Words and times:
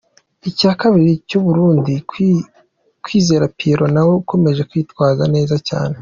Icya 0.49 0.71
kabiri 0.79 1.01
ni 1.05 1.13
icy’Umurundi 1.17 1.93
Kwizera 3.03 3.51
Pierrot 3.57 3.91
na 3.95 4.01
we 4.07 4.11
ukomeje 4.21 4.61
kwitwara 4.69 5.23
neza 5.35 5.55
cyane. 5.69 5.95